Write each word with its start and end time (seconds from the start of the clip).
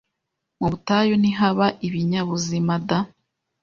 Mu 0.59 0.67
butayu 0.71 1.13
ntihaba 1.21 1.67
ibinyabuzima 1.87 2.73
da 2.87 2.99